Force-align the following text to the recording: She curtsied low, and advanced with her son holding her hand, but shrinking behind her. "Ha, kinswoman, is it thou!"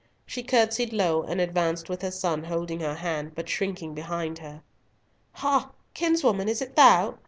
She 0.25 0.41
curtsied 0.41 0.93
low, 0.93 1.21
and 1.21 1.39
advanced 1.39 1.87
with 1.87 2.01
her 2.01 2.09
son 2.09 2.45
holding 2.45 2.79
her 2.79 2.95
hand, 2.95 3.33
but 3.35 3.47
shrinking 3.47 3.93
behind 3.93 4.39
her. 4.39 4.63
"Ha, 5.33 5.69
kinswoman, 5.93 6.49
is 6.49 6.59
it 6.59 6.75
thou!" 6.75 7.19